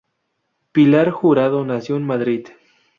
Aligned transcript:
Pilar 0.71 1.11
Jurado 1.11 1.63
nació 1.63 1.95
en 1.95 2.07
Madrid. 2.07 2.47